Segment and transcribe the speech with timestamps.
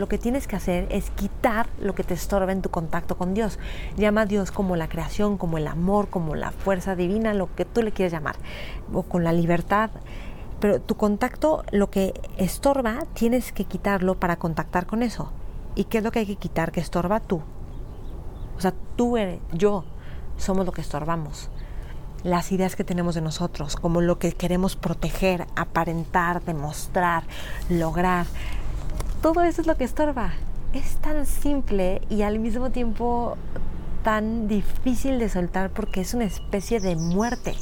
[0.00, 3.34] Lo que tienes que hacer es quitar lo que te estorba en tu contacto con
[3.34, 3.58] Dios.
[3.98, 7.66] Llama a Dios como la creación, como el amor, como la fuerza divina, lo que
[7.66, 8.36] tú le quieras llamar,
[8.94, 9.90] o con la libertad.
[10.58, 15.32] Pero tu contacto, lo que estorba, tienes que quitarlo para contactar con eso.
[15.74, 17.42] ¿Y qué es lo que hay que quitar que estorba tú?
[18.56, 19.84] O sea, tú eres, yo,
[20.38, 21.50] somos lo que estorbamos
[22.22, 27.24] las ideas que tenemos de nosotros, como lo que queremos proteger, aparentar, demostrar,
[27.68, 28.26] lograr.
[29.22, 30.32] Todo eso es lo que estorba.
[30.72, 33.36] Es tan simple y al mismo tiempo
[34.02, 37.54] tan difícil de soltar porque es una especie de muerte.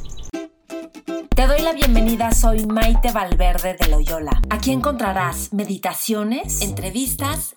[1.34, 4.40] Te doy la bienvenida, soy Maite Valverde de Loyola.
[4.50, 7.56] Aquí encontrarás meditaciones, entrevistas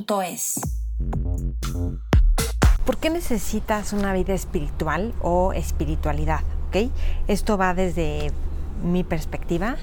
[2.85, 6.41] ¿Por qué necesitas una vida espiritual o espiritualidad?
[6.69, 6.91] ¿Okay?
[7.27, 8.31] Esto va desde
[8.83, 9.77] mi perspectiva,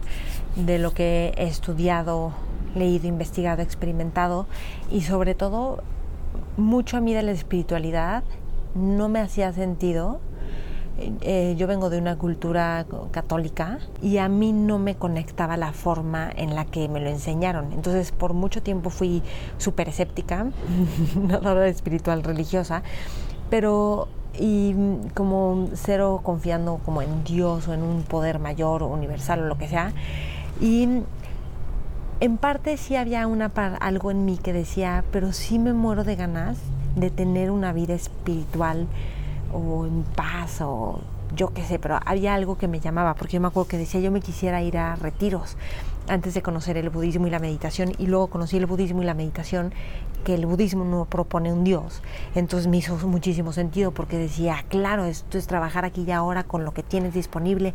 [0.57, 2.33] de lo que he estudiado,
[2.75, 4.47] leído, investigado, experimentado
[4.91, 5.83] y sobre todo
[6.57, 8.25] mucho a mí de la espiritualidad
[8.75, 10.21] no me hacía sentido
[10.99, 16.31] eh, yo vengo de una cultura católica y a mí no me conectaba la forma
[16.35, 17.73] en la que me lo enseñaron.
[17.73, 19.23] Entonces por mucho tiempo fui
[19.59, 20.47] súper escéptica,
[21.17, 22.83] nada espiritual religiosa,
[23.49, 24.75] pero y
[25.15, 29.57] como cero confiando como en Dios o en un poder mayor o universal o lo
[29.57, 29.93] que sea.
[30.61, 31.03] Y
[32.21, 36.17] en parte sí había una algo en mí que decía, pero sí me muero de
[36.17, 36.59] ganas
[36.97, 38.89] de tener una vida espiritual
[39.53, 41.01] o en paz o
[41.35, 44.01] yo qué sé, pero había algo que me llamaba, porque yo me acuerdo que decía
[44.01, 45.57] yo me quisiera ir a retiros
[46.09, 49.15] antes de conocer el budismo y la meditación y luego conocí el budismo y la
[49.15, 49.73] meditación
[50.25, 52.03] que el budismo no propone un dios.
[52.35, 56.65] Entonces me hizo muchísimo sentido porque decía, claro, esto es trabajar aquí y ahora con
[56.65, 57.75] lo que tienes disponible.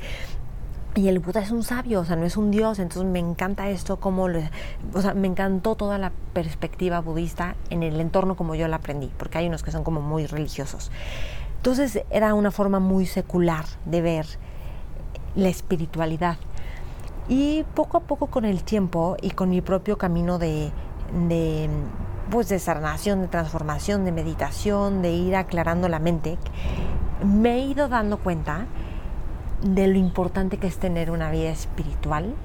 [0.95, 3.67] Y el Buda es un sabio, o sea, no es un dios, entonces me encanta
[3.69, 8.67] esto, como, o sea, me encantó toda la perspectiva budista en el entorno como yo
[8.67, 10.91] la aprendí, porque hay unos que son como muy religiosos.
[11.63, 14.25] Entonces era una forma muy secular de ver
[15.33, 16.35] la espiritualidad.
[17.29, 20.71] Y poco a poco con el tiempo y con mi propio camino de,
[22.29, 26.37] pues sanación, de transformación, de meditación, de ir aclarando la mente,
[27.25, 28.65] me he ido dando cuenta
[29.61, 32.35] de lo importante que es tener una vida espiritual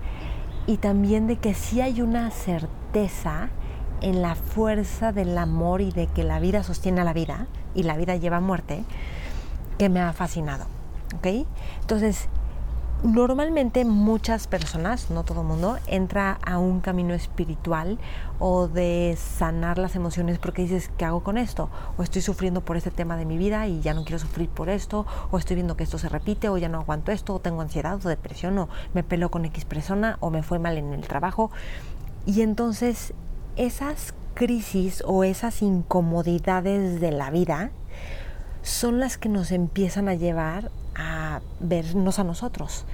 [0.68, 3.48] y también de que sí hay una certeza
[4.00, 7.82] en la fuerza del amor y de que la vida sostiene a la vida y
[7.82, 8.84] la vida lleva muerte,
[9.78, 10.66] que me ha fascinado.
[11.16, 11.46] ¿ok?
[11.80, 12.28] Entonces,
[13.02, 17.98] normalmente muchas personas, no todo el mundo, entra a un camino espiritual
[18.38, 21.70] o de sanar las emociones porque dices, ¿qué hago con esto?
[21.96, 24.68] O estoy sufriendo por este tema de mi vida y ya no quiero sufrir por
[24.68, 27.60] esto, o estoy viendo que esto se repite, o ya no aguanto esto, o tengo
[27.60, 31.06] ansiedad o depresión, o me peleo con X persona, o me fue mal en el
[31.06, 31.50] trabajo.
[32.26, 33.14] Y entonces
[33.58, 37.70] esas crisis o esas incomodidades de la vida
[38.62, 42.84] son las que nos empiezan a llevar a vernos a nosotros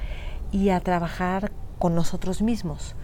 [0.53, 2.95] y a trabajar con nosotros mismos.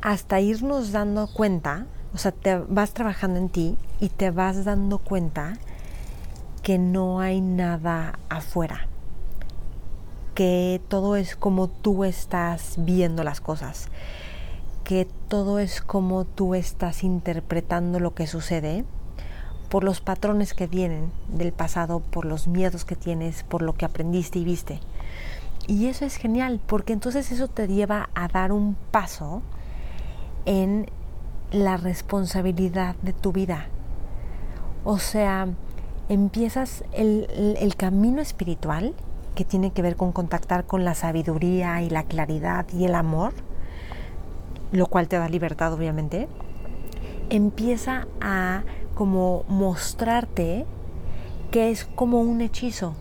[0.00, 4.98] Hasta irnos dando cuenta, o sea, te vas trabajando en ti y te vas dando
[4.98, 5.58] cuenta
[6.62, 8.86] que no hay nada afuera,
[10.34, 13.90] que todo es como tú estás viendo las cosas
[14.86, 18.84] que todo es como tú estás interpretando lo que sucede
[19.68, 23.84] por los patrones que vienen del pasado, por los miedos que tienes, por lo que
[23.84, 24.78] aprendiste y viste.
[25.66, 29.42] Y eso es genial, porque entonces eso te lleva a dar un paso
[30.44, 30.86] en
[31.50, 33.66] la responsabilidad de tu vida.
[34.84, 35.48] O sea,
[36.08, 37.26] empiezas el,
[37.58, 38.94] el, camino espiritual
[39.34, 43.34] que tiene que ver con contactar con la sabiduría y la claridad y el amor
[44.72, 46.28] lo cual te da libertad obviamente,
[47.30, 48.62] empieza a
[48.94, 50.66] como mostrarte
[51.50, 52.94] que es como un hechizo.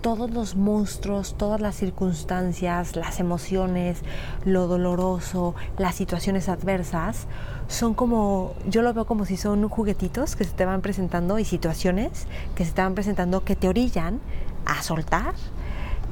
[0.00, 4.02] Todos los monstruos, todas las circunstancias, las emociones,
[4.44, 7.28] lo doloroso, las situaciones adversas,
[7.68, 11.44] son como, yo lo veo como si son juguetitos que se te van presentando y
[11.44, 12.26] situaciones
[12.56, 14.18] que se te van presentando que te orillan
[14.66, 15.34] a soltar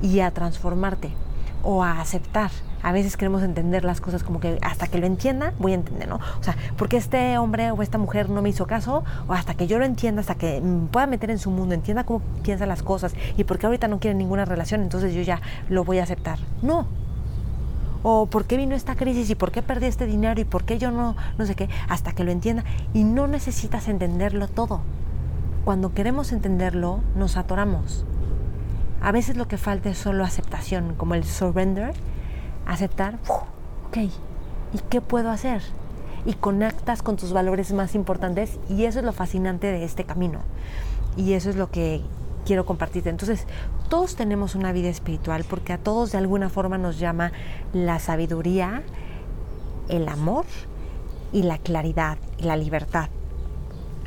[0.02, 1.10] y a transformarte
[1.64, 2.50] o a aceptar
[2.82, 6.08] A veces queremos entender las cosas como que hasta que lo entienda, voy a entender,
[6.08, 6.16] ¿no?
[6.16, 9.66] O sea, porque este hombre o esta mujer no me hizo caso, o hasta que
[9.66, 13.14] yo lo entienda, hasta que pueda meter en su mundo, entienda cómo piensa las cosas
[13.36, 16.38] y porque ahorita no quiere ninguna relación, entonces yo ya lo voy a aceptar.
[16.62, 16.86] No,
[18.02, 20.78] o por qué vino esta crisis y por qué perdí este dinero y por qué
[20.78, 22.64] yo no, no sé qué, hasta que lo entienda.
[22.94, 24.80] Y no necesitas entenderlo todo.
[25.64, 28.06] Cuando queremos entenderlo, nos atoramos.
[29.02, 31.94] A veces lo que falta es solo aceptación, como el surrender,
[32.72, 33.18] aceptar,
[33.88, 35.62] ok, ¿y qué puedo hacer?
[36.24, 40.40] Y conectas con tus valores más importantes y eso es lo fascinante de este camino.
[41.16, 42.02] Y eso es lo que
[42.46, 43.10] quiero compartirte.
[43.10, 43.46] Entonces,
[43.88, 47.32] todos tenemos una vida espiritual porque a todos de alguna forma nos llama
[47.72, 48.82] la sabiduría,
[49.88, 50.44] el amor
[51.32, 53.08] y la claridad y la libertad.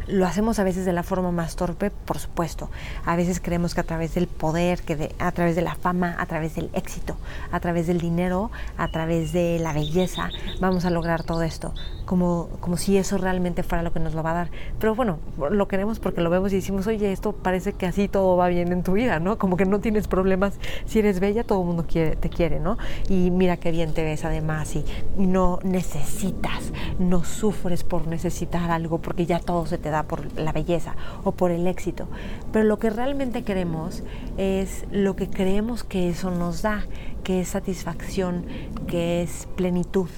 [0.08, 2.70] Lo hacemos a veces de la forma más torpe, por supuesto.
[3.06, 6.26] A veces creemos que a través del poder, que a través de la fama, a
[6.26, 7.18] través del éxito,
[7.52, 10.30] a través del dinero, a través de la belleza,
[10.60, 11.74] vamos a lograr todo esto.
[12.06, 14.50] Como, como si eso realmente fuera lo que nos lo va a dar.
[14.78, 15.20] Pero bueno,
[15.50, 18.74] lo queremos porque lo vemos y decimos, oye, esto parece que así todo va bien
[18.74, 19.38] en tu vida, ¿no?
[19.38, 20.56] Como que no tienes problemas.
[20.86, 22.78] Si eres bella, todo el mundo quiere, te quiere, ¿no?
[23.08, 24.84] Y mira qué bien te ves además y
[25.18, 30.52] no necesitas, no sufres por necesitar algo porque ya todo se te da por la
[30.52, 32.08] belleza o por el éxito.
[32.52, 34.02] Pero lo que realmente queremos
[34.38, 36.86] es lo que creemos que eso nos da,
[37.24, 38.48] que es satisfacción,
[38.88, 40.10] que es plenitud.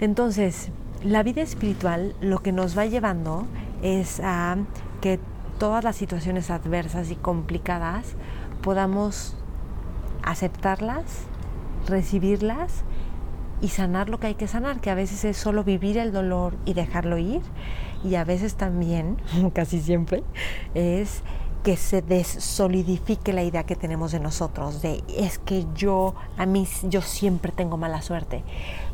[0.00, 0.68] Entonces,
[1.02, 3.46] la vida espiritual lo que nos va llevando
[3.82, 4.58] es a
[5.00, 5.18] que
[5.58, 8.14] todas las situaciones adversas y complicadas
[8.62, 9.36] podamos
[10.22, 11.04] aceptarlas,
[11.86, 12.84] recibirlas
[13.60, 16.54] y sanar lo que hay que sanar, que a veces es solo vivir el dolor
[16.64, 17.40] y dejarlo ir,
[18.04, 19.16] y a veces también,
[19.54, 20.22] casi siempre,
[20.74, 21.22] es
[21.66, 26.68] que se desolidifique la idea que tenemos de nosotros, de es que yo, a mí,
[26.84, 28.44] yo siempre tengo mala suerte.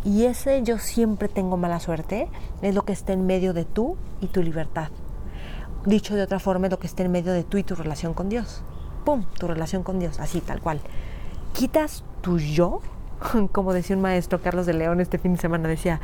[0.07, 2.29] Y ese yo siempre tengo mala suerte
[2.63, 4.89] es lo que está en medio de tú y tu libertad.
[5.85, 8.15] Dicho de otra forma, es lo que está en medio de tú y tu relación
[8.15, 8.63] con Dios.
[9.05, 9.27] ¡Pum!
[9.39, 10.81] Tu relación con Dios, así, tal cual.
[11.53, 12.81] Quitas tu yo,
[13.53, 16.01] como decía un maestro, Carlos de León, este fin de semana, decía,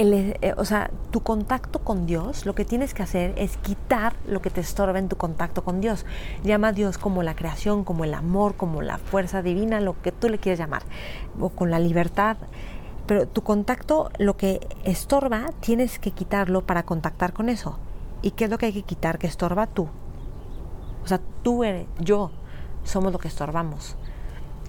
[0.00, 4.40] eh, o sea, tu contacto con Dios, lo que tienes que hacer es quitar lo
[4.40, 6.06] que te estorba en tu contacto con Dios.
[6.42, 10.10] Llama a Dios como la creación, como el amor, como la fuerza divina, lo que
[10.10, 10.82] tú le quieras llamar,
[11.38, 12.38] o con la libertad.
[13.06, 17.78] Pero tu contacto, lo que estorba, tienes que quitarlo para contactar con eso.
[18.22, 19.88] ¿Y qué es lo que hay que quitar que estorba tú?
[21.04, 22.30] O sea, tú eres, yo,
[22.84, 23.96] somos lo que estorbamos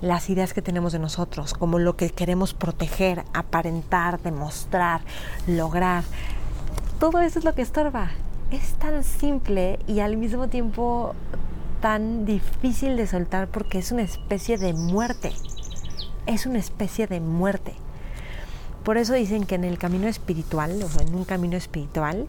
[0.01, 5.01] las ideas que tenemos de nosotros, como lo que queremos proteger, aparentar, demostrar,
[5.47, 6.03] lograr.
[6.99, 8.11] Todo eso es lo que estorba.
[8.49, 11.15] Es tan simple y al mismo tiempo
[11.81, 15.31] tan difícil de soltar porque es una especie de muerte.
[16.25, 17.73] Es una especie de muerte.
[18.83, 22.27] Por eso dicen que en el camino espiritual, o en un camino espiritual,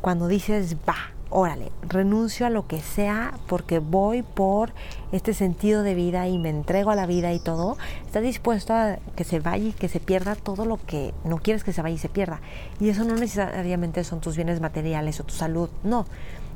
[0.00, 4.72] cuando dices va, órale, renuncio a lo que sea porque voy por
[5.12, 8.96] este sentido de vida y me entrego a la vida y todo, estás dispuesto a
[9.16, 11.94] que se vaya y que se pierda todo lo que no quieres que se vaya
[11.94, 12.40] y se pierda.
[12.80, 16.06] Y eso no necesariamente son tus bienes materiales o tu salud, no.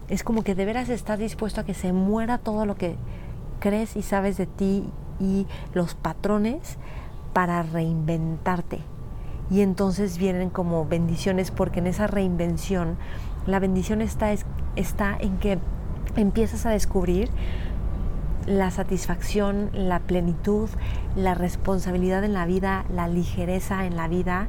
[0.09, 2.97] Es como que de veras estás dispuesto a que se muera todo lo que
[3.61, 4.85] crees y sabes de ti
[5.19, 6.77] y los patrones
[7.33, 8.81] para reinventarte.
[9.51, 12.97] Y entonces vienen como bendiciones porque en esa reinvención
[13.47, 14.33] la bendición está,
[14.77, 15.59] está en que
[16.17, 17.31] empiezas a descubrir
[18.47, 20.69] la satisfacción, la plenitud,
[21.17, 24.49] la responsabilidad en la vida, la ligereza en la vida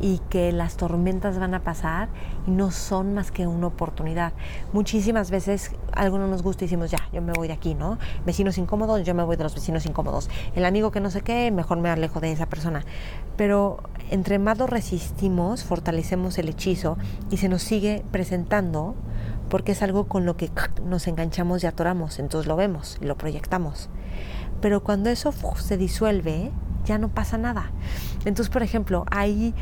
[0.00, 2.08] y que las tormentas van a pasar
[2.46, 4.32] y no son más que una oportunidad.
[4.72, 7.98] Muchísimas veces algo no nos gusta y decimos, ya, yo me voy de aquí, ¿no?
[8.24, 10.30] Vecinos incómodos, yo me voy de los vecinos incómodos.
[10.54, 12.84] El amigo que no sé qué, mejor me alejo de esa persona.
[13.36, 16.96] Pero entre más lo resistimos, fortalecemos el hechizo
[17.30, 18.94] y se nos sigue presentando
[19.48, 20.50] porque es algo con lo que
[20.84, 23.88] nos enganchamos y atoramos, entonces lo vemos y lo proyectamos.
[24.60, 26.50] Pero cuando eso se disuelve,
[26.84, 27.70] ya no pasa nada.
[28.24, 29.54] Entonces, por ejemplo, hay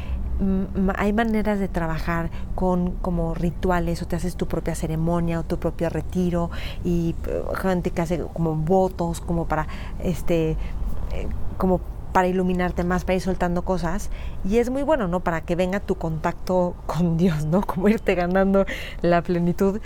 [0.99, 5.59] hay maneras de trabajar con como rituales o te haces tu propia ceremonia o tu
[5.59, 6.51] propio retiro
[6.85, 9.67] y eh, gente que hace como votos como para
[9.99, 11.27] este eh,
[11.57, 11.81] como
[12.17, 14.09] para iluminarte más, para ir soltando cosas.
[14.43, 15.21] Y es muy bueno, ¿no?
[15.21, 17.61] Para que venga tu contacto con Dios, ¿no?
[17.61, 18.65] Como irte ganando
[19.03, 19.83] la plenitud.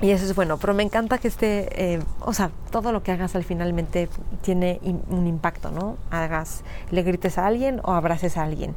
[0.00, 3.10] Y eso es bueno, pero me encanta que esté, eh, o sea, todo lo que
[3.10, 4.08] hagas al finalmente
[4.42, 4.78] tiene
[5.10, 5.96] un impacto, ¿no?
[6.12, 8.76] Hagas, le grites a alguien o abraces a alguien,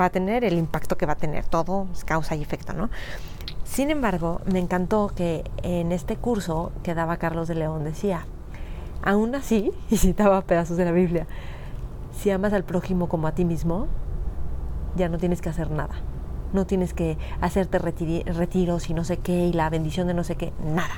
[0.00, 2.88] va a tener el impacto que va a tener, todo es causa y efecto, ¿no?
[3.64, 8.24] Sin embargo, me encantó que en este curso que daba Carlos de León decía,
[9.02, 11.26] aún así, y citaba pedazos de la Biblia,
[12.18, 13.86] si amas al prójimo como a ti mismo,
[14.96, 15.94] ya no tienes que hacer nada.
[16.52, 20.34] No tienes que hacerte retiros y no sé qué y la bendición de no sé
[20.34, 20.94] qué, nada.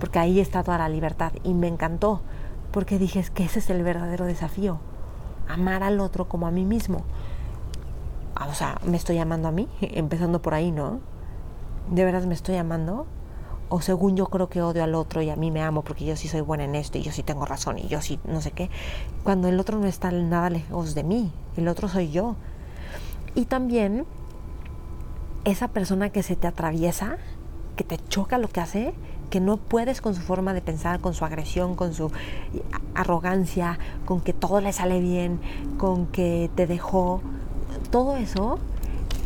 [0.00, 2.22] Porque ahí está toda la libertad y me encantó
[2.72, 4.78] porque dije que ese es el verdadero desafío.
[5.48, 7.04] Amar al otro como a mí mismo.
[8.34, 11.00] Ah, o sea, me estoy amando a mí, empezando por ahí, ¿no?
[11.90, 13.06] ¿De veras me estoy amando?
[13.72, 16.14] O según yo creo que odio al otro y a mí me amo porque yo
[16.14, 18.50] sí soy buena en esto y yo sí tengo razón y yo sí no sé
[18.50, 18.68] qué,
[19.24, 22.36] cuando el otro no está nada lejos de mí, el otro soy yo.
[23.34, 24.04] Y también
[25.46, 27.16] esa persona que se te atraviesa,
[27.74, 28.92] que te choca lo que hace,
[29.30, 32.12] que no puedes con su forma de pensar, con su agresión, con su
[32.94, 35.40] arrogancia, con que todo le sale bien,
[35.78, 37.22] con que te dejó,
[37.90, 38.58] todo eso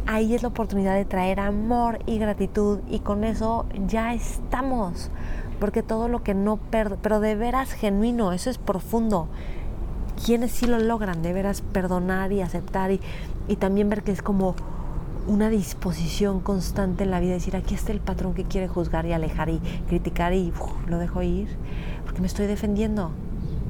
[0.06, 5.10] ahí es la oportunidad de traer amor y gratitud y con eso ya estamos.
[5.60, 9.28] Porque todo lo que no pero de veras genuino, eso es profundo.
[10.24, 13.00] Quienes sí lo logran, de veras perdonar y aceptar y,
[13.48, 14.54] y también ver que es como
[15.26, 19.12] una disposición constante en la vida, decir, aquí está el patrón que quiere juzgar y
[19.12, 19.58] alejar y
[19.88, 20.52] criticar y
[20.86, 21.48] lo dejo ir,
[22.04, 23.10] porque me estoy defendiendo.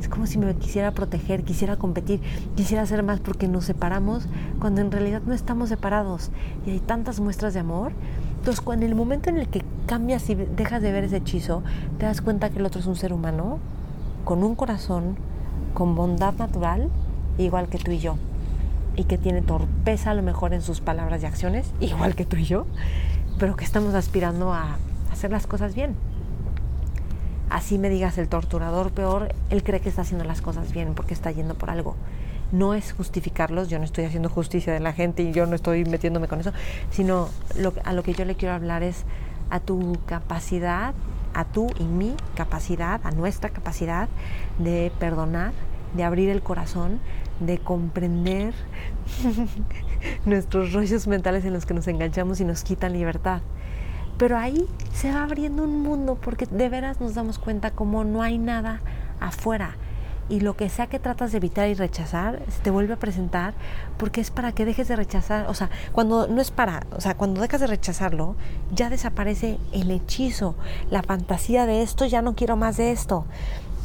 [0.00, 2.20] Es como si me quisiera proteger, quisiera competir,
[2.54, 4.26] quisiera hacer más porque nos separamos
[4.58, 6.30] cuando en realidad no estamos separados.
[6.66, 7.92] Y hay tantas muestras de amor.
[8.38, 11.62] Entonces, cuando en el momento en el que cambias y dejas de ver ese hechizo,
[11.98, 13.58] te das cuenta que el otro es un ser humano
[14.24, 15.16] con un corazón,
[15.74, 16.88] con bondad natural,
[17.38, 18.16] igual que tú y yo,
[18.96, 22.36] y que tiene torpeza a lo mejor en sus palabras y acciones, igual que tú
[22.36, 22.66] y yo,
[23.38, 24.78] pero que estamos aspirando a
[25.10, 25.94] hacer las cosas bien
[27.56, 31.14] así me digas el torturador peor, él cree que está haciendo las cosas bien porque
[31.14, 31.96] está yendo por algo.
[32.52, 35.86] No es justificarlos, yo no estoy haciendo justicia de la gente y yo no estoy
[35.86, 36.52] metiéndome con eso,
[36.90, 37.30] sino
[37.84, 39.04] a lo que yo le quiero hablar es
[39.48, 40.92] a tu capacidad,
[41.32, 44.10] a tú y mi capacidad, a nuestra capacidad
[44.58, 45.52] de perdonar,
[45.96, 47.00] de abrir el corazón,
[47.40, 48.52] de comprender
[50.26, 53.40] nuestros rollos mentales en los que nos enganchamos y nos quitan libertad.
[54.18, 58.22] Pero ahí se va abriendo un mundo porque de veras nos damos cuenta como no
[58.22, 58.80] hay nada
[59.20, 59.76] afuera.
[60.28, 63.54] Y lo que sea que tratas de evitar y rechazar, se te vuelve a presentar
[63.96, 65.46] porque es para que dejes de rechazar.
[65.48, 68.34] O sea, cuando no es para, o sea, cuando dejas de rechazarlo,
[68.74, 70.56] ya desaparece el hechizo,
[70.90, 73.24] la fantasía de esto, ya no quiero más de esto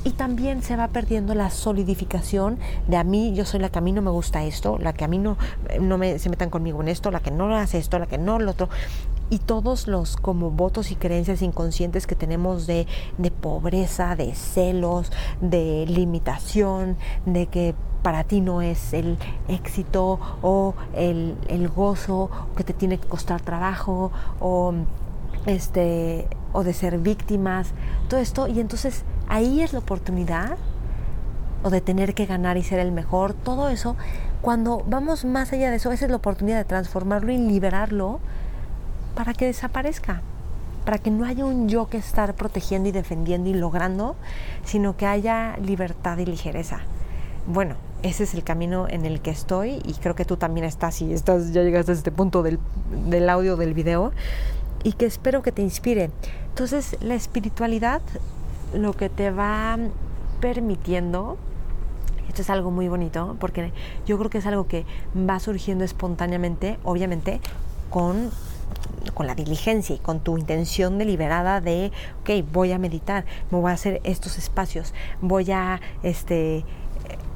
[0.04, 2.58] y también se va perdiendo la solidificación
[2.88, 5.04] de a mí, yo soy la que a mí no me gusta esto, la que
[5.04, 5.38] a mí no,
[5.80, 8.40] no me, se metan conmigo en esto, la que no hace esto, la que no
[8.40, 8.70] lo otro.
[9.32, 12.86] Y todos los como votos y creencias inconscientes que tenemos de,
[13.18, 15.12] de pobreza, de celos,
[15.42, 17.74] de limitación, de que
[18.04, 23.42] para ti no es el éxito o el, el gozo, que te tiene que costar
[23.42, 24.74] trabajo, o
[25.46, 27.70] este o de ser víctimas,
[28.10, 30.58] todo esto, y entonces ahí es la oportunidad,
[31.64, 33.96] o de tener que ganar y ser el mejor, todo eso,
[34.42, 38.20] cuando vamos más allá de eso, esa es la oportunidad de transformarlo y liberarlo
[39.16, 40.22] para que desaparezca,
[40.86, 44.16] para que no haya un yo que estar protegiendo y defendiendo y logrando,
[44.66, 46.80] sino que haya libertad y ligereza.
[47.48, 51.02] Bueno, ese es el camino en el que estoy y creo que tú también estás
[51.02, 52.60] y estás, ya llegaste a este punto del,
[53.08, 54.12] del audio del video
[54.84, 56.10] y que espero que te inspire.
[56.50, 58.02] Entonces, la espiritualidad
[58.74, 59.78] lo que te va
[60.40, 61.38] permitiendo,
[62.28, 63.72] esto es algo muy bonito, porque
[64.06, 67.42] yo creo que es algo que va surgiendo espontáneamente, obviamente,
[67.90, 68.32] con
[69.14, 71.92] con la diligencia y con tu intención deliberada de,
[72.22, 76.64] ok, voy a meditar, me voy a hacer estos espacios, voy a, este,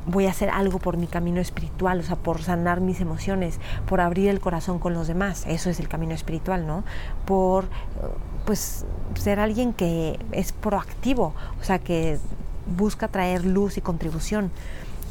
[0.06, 4.02] voy a hacer algo por mi camino espiritual, o sea, por sanar mis emociones, por
[4.02, 6.84] abrir el corazón con los demás, eso es el camino espiritual, ¿no?
[7.26, 7.66] Por,
[8.46, 12.20] pues, ser alguien que es proactivo, o sea, que
[12.78, 14.52] busca traer luz y contribución.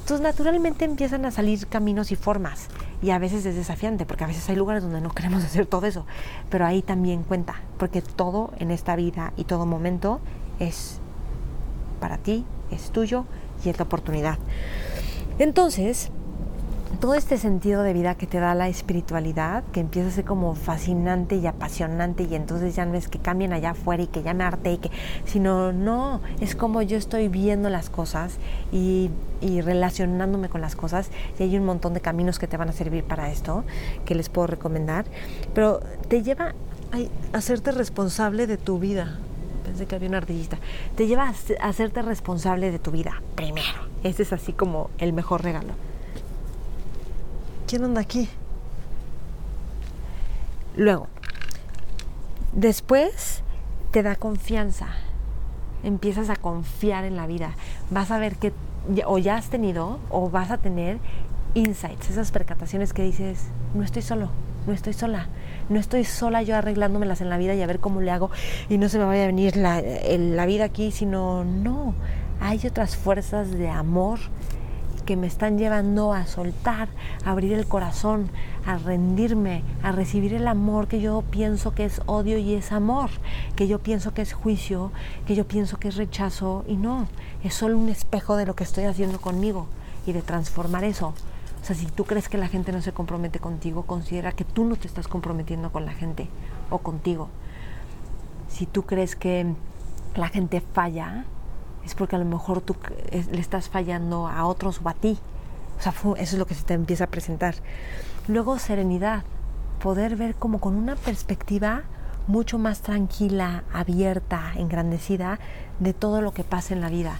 [0.00, 2.68] Entonces, naturalmente empiezan a salir caminos y formas,
[3.04, 5.84] y a veces es desafiante, porque a veces hay lugares donde no queremos hacer todo
[5.84, 6.06] eso,
[6.48, 10.20] pero ahí también cuenta, porque todo en esta vida y todo momento
[10.58, 11.00] es
[12.00, 13.26] para ti, es tuyo
[13.62, 14.38] y es la oportunidad.
[15.38, 16.10] Entonces,
[16.96, 20.54] todo este sentido de vida que te da la espiritualidad, que empieza a ser como
[20.54, 24.34] fascinante y apasionante y entonces ya no es que cambien allá afuera y que ya
[24.34, 24.90] me arte y que,
[25.24, 28.36] sino no, es como yo estoy viendo las cosas
[28.72, 29.10] y,
[29.40, 32.72] y relacionándome con las cosas y hay un montón de caminos que te van a
[32.72, 33.64] servir para esto,
[34.04, 35.04] que les puedo recomendar,
[35.54, 36.54] pero te lleva
[36.92, 39.18] a hacerte responsable de tu vida.
[39.64, 40.58] Pensé que había una ardillita.
[40.94, 45.42] Te lleva a hacerte responsable de tu vida primero este es así como el mejor
[45.42, 45.72] regalo.
[47.74, 48.28] ¿Quién anda aquí?
[50.76, 51.08] Luego,
[52.52, 53.42] después
[53.90, 54.86] te da confianza.
[55.82, 57.56] Empiezas a confiar en la vida.
[57.90, 58.52] Vas a ver que
[59.06, 60.98] o ya has tenido o vas a tener
[61.54, 64.28] insights, esas percataciones que dices, no estoy solo,
[64.68, 65.26] no estoy sola,
[65.68, 68.30] no estoy sola yo arreglándomelas en la vida y a ver cómo le hago
[68.68, 69.82] y no se me vaya a venir la,
[70.16, 71.92] la vida aquí, sino no,
[72.40, 74.20] hay otras fuerzas de amor
[75.04, 76.88] que me están llevando a soltar,
[77.24, 78.30] a abrir el corazón,
[78.66, 83.10] a rendirme, a recibir el amor que yo pienso que es odio y es amor,
[83.56, 84.92] que yo pienso que es juicio,
[85.26, 87.06] que yo pienso que es rechazo y no,
[87.42, 89.66] es solo un espejo de lo que estoy haciendo conmigo
[90.06, 91.14] y de transformar eso.
[91.62, 94.64] O sea, si tú crees que la gente no se compromete contigo, considera que tú
[94.64, 96.28] no te estás comprometiendo con la gente
[96.68, 97.28] o contigo.
[98.48, 99.46] Si tú crees que
[100.14, 101.24] la gente falla,
[101.84, 102.76] es porque a lo mejor tú
[103.10, 105.18] le estás fallando a otros o a ti.
[105.78, 107.54] O sea, eso es lo que se te empieza a presentar.
[108.28, 109.24] Luego, serenidad.
[109.82, 111.82] Poder ver como con una perspectiva
[112.26, 115.38] mucho más tranquila, abierta, engrandecida
[115.78, 117.18] de todo lo que pasa en la vida.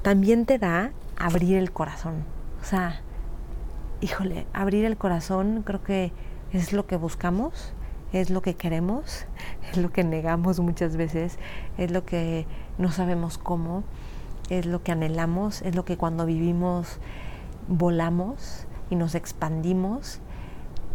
[0.00, 2.24] También te da abrir el corazón.
[2.62, 3.00] O sea,
[4.00, 6.12] híjole, abrir el corazón creo que
[6.52, 7.74] es lo que buscamos,
[8.12, 9.26] es lo que queremos,
[9.70, 11.38] es lo que negamos muchas veces,
[11.78, 12.46] es lo que
[12.78, 13.84] no sabemos cómo,
[14.50, 16.98] es lo que anhelamos, es lo que cuando vivimos
[17.68, 20.18] volamos y nos expandimos,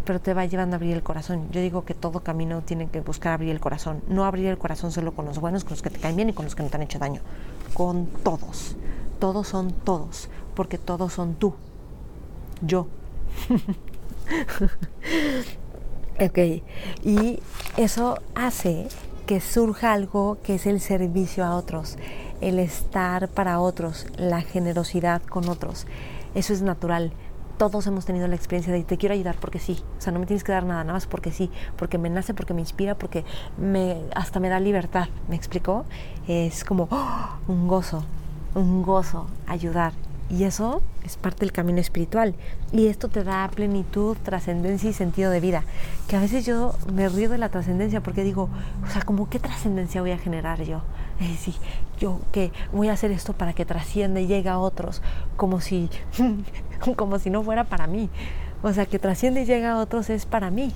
[0.05, 1.49] pero te va llevando a abrir el corazón.
[1.51, 4.91] Yo digo que todo camino tiene que buscar abrir el corazón, no abrir el corazón
[4.91, 6.69] solo con los buenos, con los que te caen bien y con los que no
[6.69, 7.21] te han hecho daño,
[7.73, 8.75] con todos.
[9.19, 11.55] Todos son todos, porque todos son tú
[12.61, 12.87] yo.
[16.19, 16.63] ok,
[17.03, 17.39] y
[17.77, 18.87] eso hace
[19.27, 21.97] que surja algo que es el servicio a otros,
[22.41, 25.85] el estar para otros, la generosidad con otros.
[26.33, 27.11] Eso es natural.
[27.57, 29.83] Todos hemos tenido la experiencia de te quiero ayudar porque sí.
[29.97, 32.33] O sea, no me tienes que dar nada, nada más porque sí, porque me nace,
[32.33, 33.25] porque me inspira, porque
[33.57, 35.09] me, hasta me da libertad.
[35.27, 35.83] ¿Me explicó?
[36.27, 37.37] Es como ¡oh!
[37.47, 38.03] un gozo,
[38.55, 39.93] un gozo ayudar.
[40.29, 42.35] Y eso es parte del camino espiritual.
[42.73, 45.63] Y esto te da plenitud, trascendencia y sentido de vida.
[46.07, 48.49] Que a veces yo me río de la trascendencia porque digo,
[48.85, 50.81] o sea, como qué trascendencia voy a generar yo.
[51.19, 51.55] Es decir,
[51.99, 55.01] yo que voy a hacer esto para que trascienda y llegue a otros,
[55.35, 55.89] como si,
[56.95, 58.09] como si no fuera para mí.
[58.61, 60.73] O sea, que trasciende y llega a otros es para mí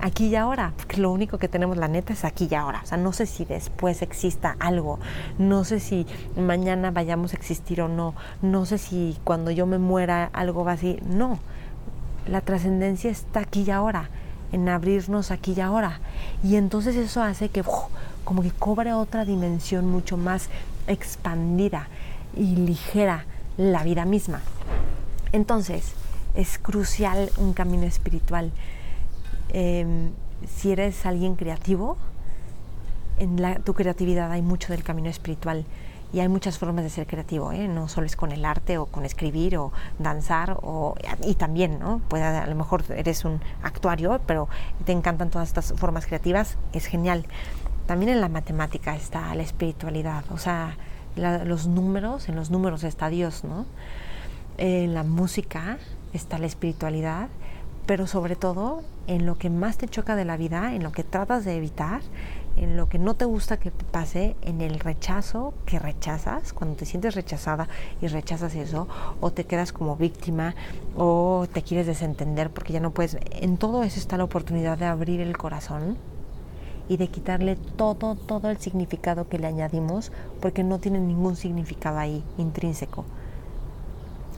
[0.00, 2.80] aquí y ahora, porque lo único que tenemos la neta es aquí y ahora.
[2.84, 4.98] O sea, no sé si después exista algo,
[5.38, 6.06] no sé si
[6.36, 10.72] mañana vayamos a existir o no, no sé si cuando yo me muera algo va
[10.72, 11.38] así, no.
[12.26, 14.10] La trascendencia está aquí y ahora,
[14.52, 16.00] en abrirnos aquí y ahora.
[16.42, 17.64] Y entonces eso hace que
[18.24, 20.48] como que cobre otra dimensión mucho más
[20.86, 21.88] expandida
[22.36, 23.24] y ligera
[23.56, 24.40] la vida misma.
[25.32, 25.92] Entonces,
[26.34, 28.52] es crucial un camino espiritual
[29.50, 30.12] Em,
[30.46, 31.96] si eres alguien creativo,
[33.18, 35.64] en tu creatividad hay mucho del camino espiritual
[36.12, 37.66] y hay muchas formas de ser creativo, ¿eh?
[37.68, 42.00] no solo es con el arte o con escribir o danzar o, y también, ¿no?
[42.08, 44.48] Puede, a lo mejor eres un actuario, pero
[44.84, 47.26] te encantan todas estas formas creativas, es genial.
[47.86, 50.76] También en la matemática está la espiritualidad, o sea,
[51.16, 53.66] los números, en los números está Dios, ¿no?
[54.58, 55.78] En la música
[56.12, 57.28] está la espiritualidad
[57.86, 61.04] pero sobre todo en lo que más te choca de la vida, en lo que
[61.04, 62.02] tratas de evitar,
[62.56, 66.84] en lo que no te gusta que pase, en el rechazo que rechazas, cuando te
[66.84, 67.68] sientes rechazada
[68.00, 68.88] y rechazas eso,
[69.20, 70.54] o te quedas como víctima,
[70.96, 73.18] o te quieres desentender porque ya no puedes.
[73.30, 75.96] En todo eso está la oportunidad de abrir el corazón
[76.88, 81.98] y de quitarle todo, todo el significado que le añadimos, porque no tiene ningún significado
[81.98, 83.04] ahí intrínseco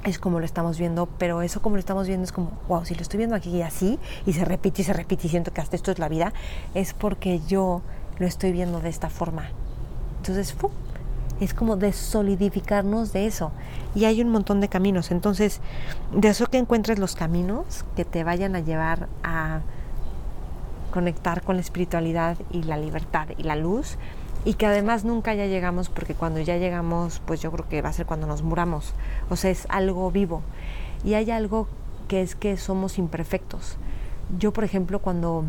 [0.05, 2.95] es como lo estamos viendo, pero eso como lo estamos viendo es como, wow, si
[2.95, 5.61] lo estoy viendo aquí y así, y se repite y se repite y siento que
[5.61, 6.33] hasta esto es la vida,
[6.75, 7.83] es porque yo
[8.19, 9.49] lo estoy viendo de esta forma.
[10.19, 10.55] Entonces,
[11.41, 13.53] es como desolidificarnos de eso.
[13.95, 15.11] Y hay un montón de caminos.
[15.11, 15.61] Entonces,
[16.13, 19.61] de eso que encuentres los caminos que te vayan a llevar a
[20.93, 23.99] conectar con la espiritualidad y la libertad y la luz,
[24.45, 27.91] y que además nunca ya llegamos porque cuando ya llegamos pues yo creo que va
[27.91, 28.95] a ser cuando nos muramos.
[29.31, 30.43] O sea es algo vivo.
[31.05, 31.69] Y hay algo
[32.09, 33.77] que es que somos imperfectos.
[34.39, 35.45] Yo por ejemplo cuando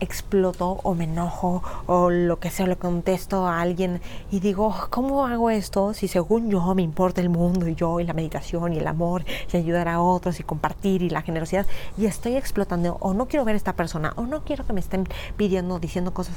[0.00, 5.26] exploto o me enojo o lo que sea, le contesto a alguien y digo, ¿cómo
[5.26, 8.78] hago esto si según yo me importa el mundo y yo y la meditación y
[8.78, 13.14] el amor y ayudar a otros y compartir y la generosidad y estoy explotando o
[13.14, 15.06] no quiero ver a esta persona o no quiero que me estén
[15.36, 16.36] pidiendo, diciendo cosas.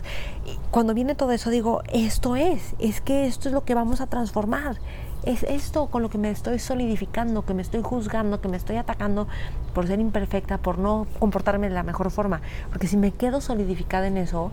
[0.72, 4.08] Cuando viene todo eso digo, esto es, es que esto es lo que vamos a
[4.08, 4.78] transformar
[5.24, 8.78] es esto con lo que me estoy solidificando, que me estoy juzgando, que me estoy
[8.78, 9.28] atacando
[9.74, 12.42] por ser imperfecta, por no comportarme de la mejor forma.
[12.70, 14.52] Porque si me quedo solidificada en eso,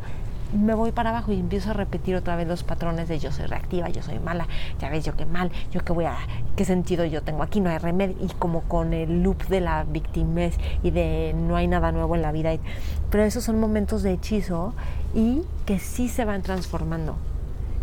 [0.53, 3.47] me voy para abajo y empiezo a repetir otra vez los patrones de yo soy
[3.47, 4.49] reactiva, yo soy mala,
[4.81, 6.17] ya ves yo qué mal, yo qué voy a,
[6.57, 9.85] qué sentido yo tengo aquí, no hay remedio, y como con el loop de la
[9.85, 12.53] victimez y de no hay nada nuevo en la vida.
[13.11, 14.75] Pero esos son momentos de hechizo
[15.15, 17.17] y que sí se van transformando,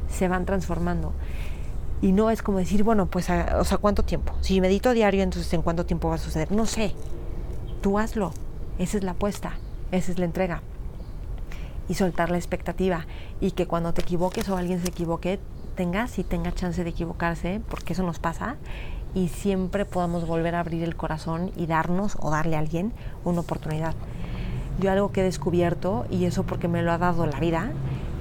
[0.09, 1.13] se van transformando.
[2.01, 4.33] Y no es como decir, bueno, pues, o sea, ¿cuánto tiempo?
[4.41, 6.51] Si medito a diario, entonces ¿en cuánto tiempo va a suceder?
[6.51, 6.93] No sé.
[7.81, 8.31] Tú hazlo.
[8.77, 9.53] Esa es la apuesta.
[9.91, 10.61] Esa es la entrega
[11.87, 13.05] y soltar la expectativa
[13.39, 15.39] y que cuando te equivoques o alguien se equivoque
[15.75, 18.55] tengas y tenga chance de equivocarse porque eso nos pasa
[19.13, 22.91] y siempre podamos volver a abrir el corazón y darnos o darle a alguien
[23.23, 23.93] una oportunidad.
[24.79, 27.71] Yo algo que he descubierto y eso porque me lo ha dado la vida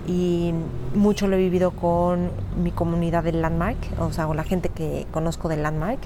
[0.07, 0.53] y
[0.95, 2.31] mucho lo he vivido con
[2.63, 6.01] mi comunidad del Landmark, o sea, con la gente que conozco del Landmark,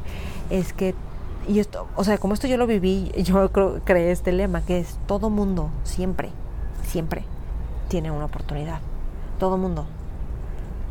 [0.51, 0.95] es que
[1.49, 3.51] y esto, o sea, como esto yo lo viví, yo
[3.85, 6.29] creé este lema que es todo mundo siempre,
[6.83, 7.25] siempre
[7.89, 8.81] tiene una oportunidad.
[9.39, 9.87] Todo mundo.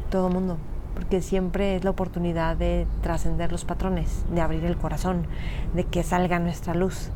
[0.10, 0.58] Todo mundo.
[0.96, 5.28] Porque siempre es la oportunidad de trascender los patrones, de abrir el corazón,
[5.76, 7.12] de que salga nuestra luz,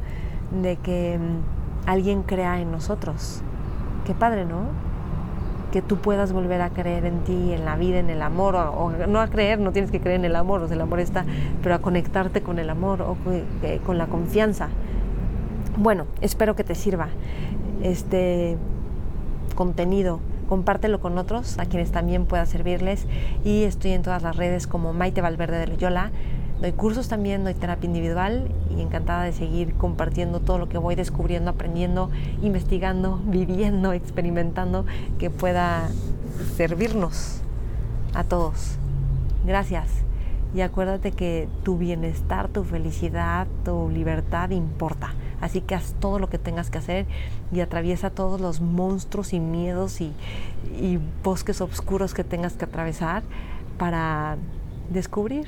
[0.52, 3.42] de que mm, alguien crea en nosotros.
[4.06, 4.91] Qué padre, ¿no?
[5.72, 8.92] Que tú puedas volver a creer en ti, en la vida, en el amor, o,
[9.08, 11.26] no a creer, no tienes que creer en el amor, o sea, el amor está,
[11.64, 13.18] pero a conectarte con el amor o
[13.86, 14.70] con la confianza.
[15.78, 17.08] Bueno, espero que te sirva.
[17.82, 18.58] Este,
[19.56, 20.20] contenido.
[20.50, 23.08] Compártelo con otros a quienes también pueda servirles.
[23.46, 26.12] Y estoy en todas las redes como Maite Valverde de Loyola.
[26.62, 30.94] Doy cursos también, doy terapia individual y encantada de seguir compartiendo todo lo que voy
[30.94, 32.12] descubriendo, aprendiendo,
[32.44, 34.86] investigando, viviendo, experimentando,
[35.18, 35.90] que pueda
[36.56, 37.42] servirnos
[38.14, 38.78] a todos.
[39.44, 39.90] Gracias.
[40.54, 45.14] Y acuérdate que tu bienestar, tu felicidad, tu libertad importa.
[45.40, 47.08] Así que haz todo lo que tengas que hacer
[47.52, 50.14] y atraviesa todos los monstruos y miedos y,
[51.24, 53.24] bosques oscuros que tengas que atravesar
[53.78, 54.38] para
[54.90, 55.48] descubrir